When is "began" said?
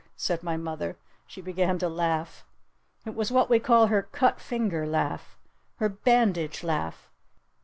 1.43-1.77